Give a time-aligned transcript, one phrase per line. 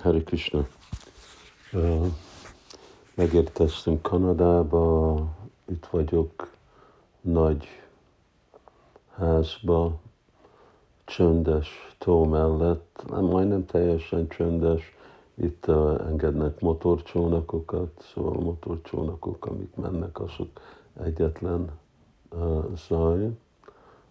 [0.00, 0.66] Hari Krishna.
[3.14, 5.16] Megérkeztünk Kanadába,
[5.64, 6.50] itt vagyok
[7.20, 7.66] nagy
[9.16, 10.00] házba,
[11.04, 14.94] csöndes tó mellett, nem majdnem teljesen csöndes,
[15.34, 15.66] itt
[16.06, 20.60] engednek motorcsónakokat, szóval motorcsónakok, amik mennek, azok
[21.02, 21.70] egyetlen
[22.30, 23.36] uh, zaj,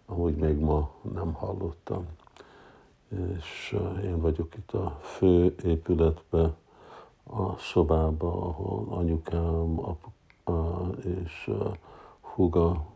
[0.06, 2.06] ahogy még ma nem hallottam
[3.08, 6.54] és én vagyok itt a fő épületbe,
[7.24, 10.10] a szobába, ahol anyukám apu,
[11.04, 11.50] és
[12.20, 12.86] huga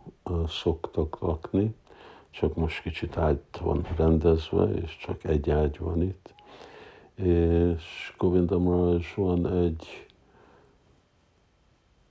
[0.46, 1.74] szoktak lakni,
[2.30, 6.34] csak most kicsit ágy van rendezve, és csak egy ágy van itt.
[7.14, 8.64] És Govindam
[9.16, 10.06] van egy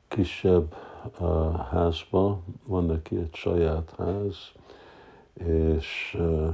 [0.08, 0.76] kisebb
[1.72, 4.52] házba, van neki egy saját ház,
[5.34, 6.54] és uh,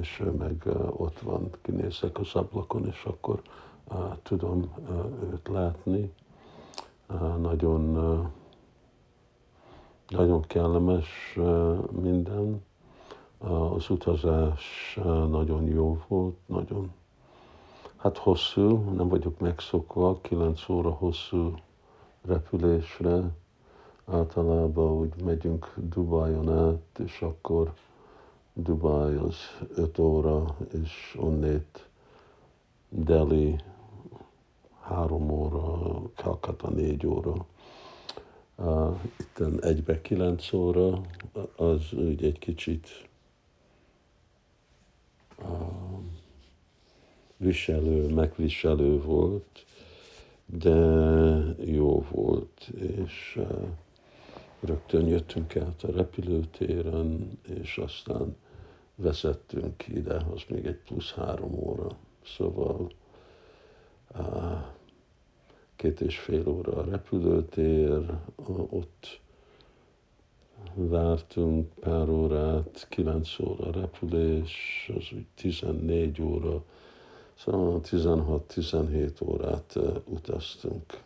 [0.00, 0.62] és meg
[0.96, 3.42] ott van, kinézek az ablakon, és akkor
[4.22, 4.74] tudom
[5.32, 6.12] őt látni.
[7.40, 7.92] Nagyon,
[10.08, 11.38] nagyon kellemes
[11.90, 12.64] minden.
[13.38, 16.92] Az utazás nagyon jó volt, nagyon
[17.96, 21.54] hát hosszú, nem vagyok megszokva, 9 óra hosszú
[22.26, 23.22] repülésre.
[24.04, 27.72] Általában úgy megyünk Dubajon át, és akkor
[28.58, 29.36] Dubai az
[29.74, 31.88] 5 óra, és onnét
[32.88, 33.56] Delhi
[34.80, 37.46] 3 óra, Calcutta 4 óra.
[38.54, 41.00] Uh, itt egybe 9 óra,
[41.56, 43.08] az úgy egy kicsit
[45.38, 45.48] uh,
[47.36, 49.64] viselő, megviselő volt,
[50.46, 50.76] de
[51.64, 53.68] jó volt, és uh,
[54.60, 58.36] rögtön jöttünk át a repülőtéren, és aztán
[58.96, 61.88] vezettünk ide, az még egy plusz három óra.
[62.24, 62.90] Szóval
[65.76, 68.10] két és fél óra a repülőtér,
[68.70, 69.20] ott
[70.74, 76.64] vártunk pár órát, kilenc óra repülés, az úgy 14 óra,
[77.34, 81.02] szóval 16-17 órát utaztunk,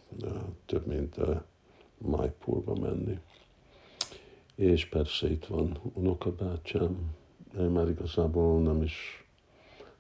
[0.67, 1.17] több mint
[1.99, 3.19] Maipurba menni.
[4.55, 7.19] És persze itt van unokabácsám,
[7.59, 9.25] én már igazából nem is,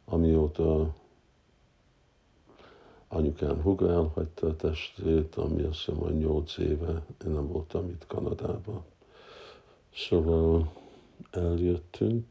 [0.04, 0.94] amióta
[3.08, 6.90] anyukám huga elhagyta a testét, ami azt hiszem, hogy nyolc éve
[7.24, 8.84] én nem voltam itt Kanadában.
[9.94, 10.72] Szóval
[11.30, 12.26] eljöttünk,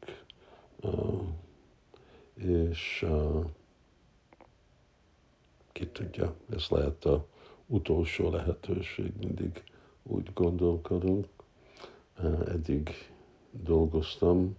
[2.33, 3.05] és
[5.71, 7.25] ki tudja, ez lehet a
[7.65, 9.63] utolsó lehetőség, mindig
[10.03, 11.27] úgy gondolkodunk.
[12.47, 12.89] Eddig
[13.51, 14.57] dolgoztam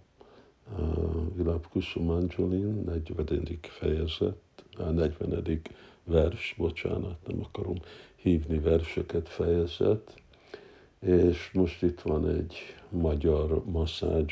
[1.35, 3.59] Vilap Kusumanjolin, 40.
[3.61, 4.35] fejezet,
[4.77, 5.61] a 40.
[6.03, 7.77] vers, bocsánat, nem akarom
[8.15, 10.21] hívni verseket, fejezet,
[10.99, 12.57] és most itt van egy
[12.89, 13.63] magyar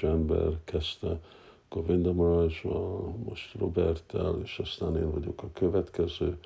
[0.01, 1.19] ember, kezdte
[1.69, 6.37] Govinda Marajsval, most Roberttel, és aztán én vagyok a következő,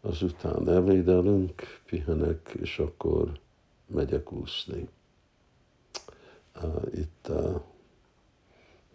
[0.00, 3.38] azután evédelünk, pihenek, és akkor
[3.86, 4.88] megyek úszni.
[6.94, 7.30] Itt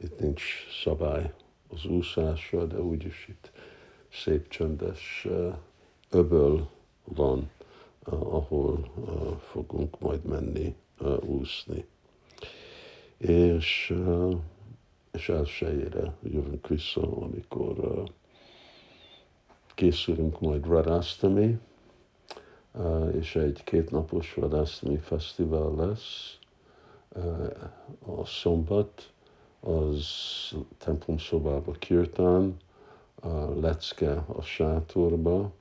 [0.02, 0.44] itt nincs
[0.84, 1.34] szabály
[1.70, 3.52] az úszásra, de úgyis itt
[4.12, 5.28] szép csöndes
[6.10, 6.70] öböl
[7.04, 7.50] van,
[8.04, 8.92] ahol
[9.52, 10.76] fogunk majd menni
[11.20, 11.86] úszni.
[13.18, 13.96] És,
[15.12, 18.04] és elsőjére jövünk vissza, amikor
[19.76, 21.58] készülünk majd Radastami,
[23.14, 26.38] és egy kétnapos Radastami fesztivál lesz
[28.06, 29.14] a szombat,
[29.66, 30.08] az
[30.78, 32.58] templom szobába kirtán,
[33.60, 35.52] lecke a sátorba,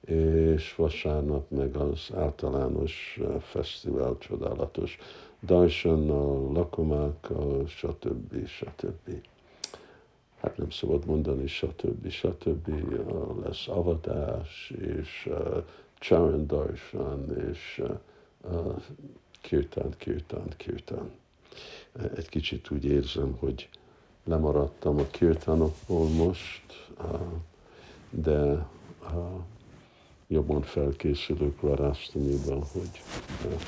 [0.00, 4.98] és vasárnap meg az általános eh, fesztivál csodálatos
[5.48, 8.46] a lakomákkal, stb.
[8.46, 9.22] stb.
[10.40, 12.08] Hát nem szabad mondani, stb.
[12.08, 12.68] stb.
[13.44, 15.62] Lesz avadás, és uh, eh,
[15.98, 17.82] Charan Darshan, és
[18.42, 18.82] uh,
[19.40, 21.10] kirtán, kirtán, kirtán
[22.16, 23.68] egy kicsit úgy érzem, hogy
[24.24, 26.88] lemaradtam a kirtanokból most,
[28.10, 28.66] de
[30.28, 33.02] jobban felkészülök Varasztaniban, hogy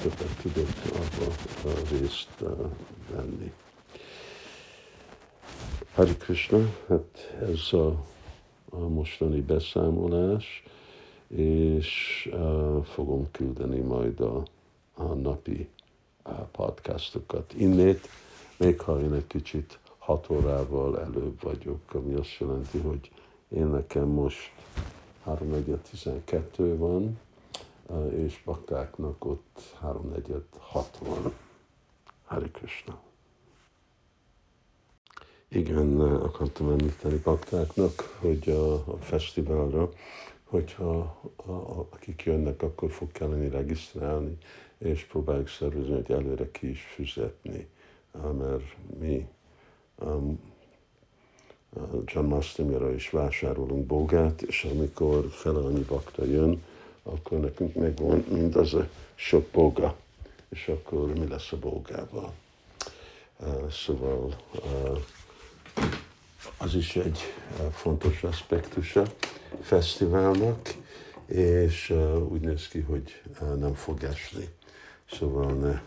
[0.02, 1.32] többet tudok abba
[1.90, 2.44] részt
[3.10, 3.52] venni.
[5.94, 6.58] Hari Krishna,
[6.88, 8.04] hát ez a,
[8.70, 10.62] a mostani beszámolás,
[11.28, 14.42] és uh, fogom küldeni majd a,
[14.94, 15.68] a napi
[16.52, 18.08] podcastokat innét,
[18.56, 23.10] még ha én egy kicsit hat órával előbb vagyok, ami azt jelenti, hogy
[23.48, 24.52] én nekem most
[25.26, 27.18] 3.4.12 van,
[28.10, 31.32] és baktáknak ott 3.4.6 van.
[32.24, 32.98] Hari Krishna.
[35.48, 39.88] Igen, akartam említeni baktáknak, hogy a, a fesztiválra,
[40.44, 44.38] hogyha a, a, akik jönnek, akkor fog kelleni regisztrálni,
[44.78, 47.68] és próbáljuk szervezni, hogy előre ki is fizetni,
[48.38, 49.28] mert mi
[49.94, 50.40] um,
[52.04, 56.62] John Mastimira is vásárolunk bogát, és amikor fele annyi bakta jön,
[57.02, 59.96] akkor nekünk megvan mindaz a sok boga,
[60.48, 62.32] és akkor mi lesz a bogával.
[63.40, 64.98] Uh, szóval uh,
[66.56, 67.18] az is egy
[67.72, 69.02] fontos aspektusa
[69.60, 70.74] fesztiválnak,
[71.26, 74.48] és uh, úgy néz ki, hogy uh, nem fog esni.
[75.10, 75.80] Szóval ne,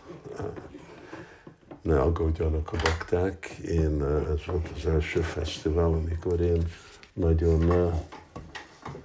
[1.82, 3.46] ne aggódjanak a bakták.
[3.64, 6.72] Én, ez volt az első fesztivál, amikor én
[7.12, 7.92] nagyon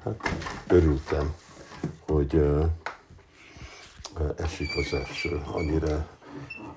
[0.04, 0.22] hát,
[0.68, 1.36] örültem,
[2.00, 2.42] hogy
[4.36, 5.42] esik az eső.
[5.52, 6.08] Annyira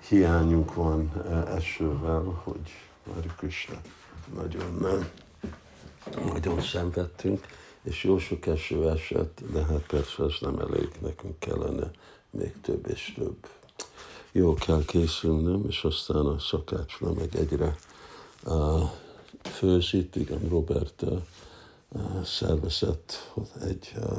[0.08, 1.26] hiányunk van
[1.56, 2.70] esővel, hogy
[3.02, 3.80] már Krishna
[4.34, 4.96] nagyon,
[6.32, 7.46] nagyon szenvedtünk,
[7.82, 11.90] és jó sok eső esett, de hát persze ez nem elég, nekünk kellene
[12.30, 13.48] még több és több.
[14.32, 17.76] Jó kell készülnöm, és aztán a szakácsra meg egyre
[18.44, 18.90] uh,
[19.42, 24.18] főzít, igen, Robert uh, szervezett egy uh,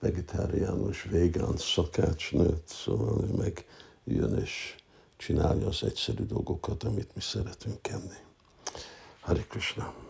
[0.00, 3.66] vegetáriánus, végán szakácsnőt, szóval ő meg
[4.04, 4.74] jön és
[5.16, 8.18] csinálja az egyszerű dolgokat, amit mi szeretünk enni.
[9.20, 10.05] Hari Krishna.